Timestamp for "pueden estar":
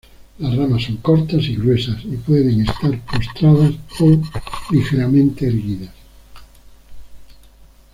2.17-2.99